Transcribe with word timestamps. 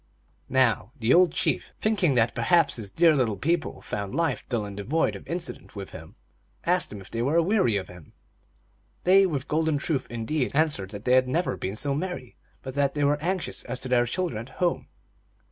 Now 0.49 0.93
the 0.97 1.13
old 1.13 1.31
chief, 1.31 1.75
thinking 1.79 2.15
that 2.15 2.33
perhaps 2.33 2.77
his 2.77 2.89
dear 2.89 3.15
little 3.15 3.37
people 3.37 3.81
found 3.81 4.15
life 4.15 4.43
dull 4.49 4.65
and 4.65 4.75
devoid 4.75 5.15
of 5.15 5.27
incident 5.27 5.75
with 5.75 5.91
him, 5.91 6.15
asked 6.65 6.89
them 6.89 7.01
if 7.01 7.11
they 7.11 7.21
were 7.21 7.35
aweary 7.35 7.77
of 7.77 7.87
him. 7.87 8.13
They, 9.03 9.27
with 9.27 9.47
golden 9.47 9.77
truth 9.77 10.07
indeed, 10.09 10.49
answered 10.55 10.89
that 10.89 11.05
they 11.05 11.13
had 11.13 11.27
never 11.27 11.55
been 11.55 11.75
so 11.75 11.93
merry, 11.93 12.35
but 12.63 12.73
that 12.73 12.95
they 12.95 13.03
were 13.03 13.21
anxious 13.21 13.63
as 13.65 13.79
to 13.81 13.89
their 13.89 14.07
children 14.07 14.39
at 14.47 14.55
home. 14.55 14.87